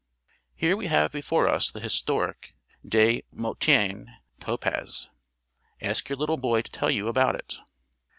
[0.55, 4.05] Here we have before us the historic de Montigny
[4.39, 5.11] topaz.
[5.79, 7.59] Ask your little boy to tell you about it.